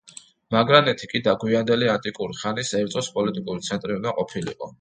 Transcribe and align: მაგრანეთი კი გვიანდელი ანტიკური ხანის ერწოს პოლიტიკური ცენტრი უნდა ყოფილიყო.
მაგრანეთი 0.53 1.09
კი 1.11 1.21
გვიანდელი 1.43 1.91
ანტიკური 1.97 2.39
ხანის 2.41 2.75
ერწოს 2.83 3.13
პოლიტიკური 3.19 3.67
ცენტრი 3.71 3.99
უნდა 4.01 4.19
ყოფილიყო. 4.23 4.77